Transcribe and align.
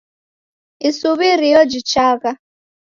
Isuw'irio 0.87 1.61
jichagha. 1.71 2.31